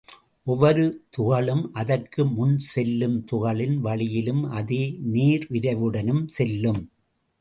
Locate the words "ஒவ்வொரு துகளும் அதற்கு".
0.47-2.25